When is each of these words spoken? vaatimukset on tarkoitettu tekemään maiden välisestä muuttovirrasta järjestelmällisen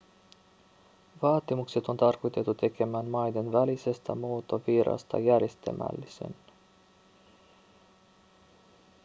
vaatimukset 1.21 1.89
on 1.89 1.97
tarkoitettu 1.97 2.53
tekemään 2.53 3.05
maiden 3.05 3.51
välisestä 3.51 4.15
muuttovirrasta 4.15 5.19
järjestelmällisen 5.19 6.35